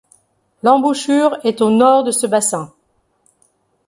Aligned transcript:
L'embouchure 0.63 1.37
est 1.43 1.61
au 1.61 1.69
nord 1.69 2.03
de 2.03 2.09
ce 2.09 2.25
bassin. 2.25 2.73